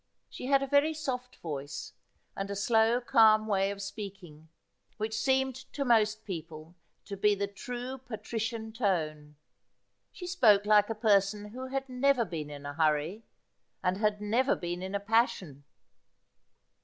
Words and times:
She 0.31 0.47
had 0.47 0.63
a 0.63 0.67
very 0.67 0.95
soft 0.95 1.35
voice, 1.35 1.93
and 2.35 2.49
a 2.49 2.55
slow 2.55 2.99
calm 3.01 3.45
way 3.45 3.69
of 3.69 3.83
speaking, 3.83 4.49
which 4.97 5.13
seemed 5.15 5.53
to 5.73 5.85
most 5.85 6.25
people 6.25 6.73
to 7.05 7.15
be 7.15 7.35
the 7.35 7.45
true 7.45 7.99
patrician 7.99 8.73
tone. 8.73 9.35
She 10.11 10.25
spoke 10.25 10.65
like 10.65 10.89
a 10.89 10.95
person 10.95 11.49
who 11.49 11.67
had 11.67 11.87
never 11.87 12.25
been 12.25 12.49
in 12.49 12.65
a 12.65 12.73
hurry, 12.73 13.25
and 13.83 13.97
had 13.97 14.19
never 14.21 14.55
been 14.55 14.81
in 14.81 14.95
a 14.95 14.99
passion. 14.99 15.65